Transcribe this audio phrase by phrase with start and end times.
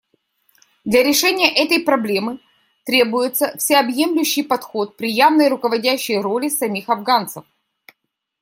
[0.83, 2.39] Для решения этой проблемы
[2.85, 7.45] требуется всеобъемлющий подход при явной руководящей роли самих афганцев.